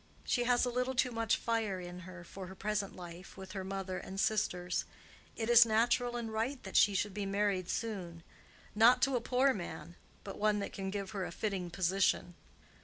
She 0.23 0.45
has 0.45 0.65
a 0.65 0.71
little 0.71 0.95
too 0.95 1.11
much 1.11 1.35
fire 1.37 1.79
in 1.79 1.99
her 2.09 2.23
for 2.23 2.47
her 2.47 2.55
present 2.55 2.95
life 2.95 3.37
with 3.37 3.51
her 3.51 3.63
mother 3.63 3.99
and 3.99 4.19
sisters. 4.19 4.83
It 5.35 5.47
is 5.47 5.63
natural 5.63 6.17
and 6.17 6.33
right 6.33 6.57
that 6.63 6.75
she 6.75 6.95
should 6.95 7.13
be 7.13 7.27
married 7.27 7.69
soon—not 7.69 9.03
to 9.03 9.15
a 9.15 9.21
poor 9.21 9.53
man, 9.53 9.95
but 10.23 10.39
one 10.39 10.59
who 10.59 10.69
can 10.71 10.89
give 10.89 11.11
her 11.11 11.23
a 11.23 11.31
fitting 11.31 11.69
position." 11.69 12.33